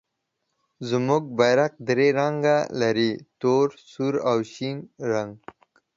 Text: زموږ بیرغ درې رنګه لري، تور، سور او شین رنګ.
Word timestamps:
زموږ 0.89 1.23
بیرغ 1.37 1.71
درې 1.89 2.07
رنګه 2.19 2.57
لري، 2.81 3.11
تور، 3.41 3.67
سور 3.91 4.13
او 4.29 4.37
شین 4.53 4.77
رنګ. 5.11 5.31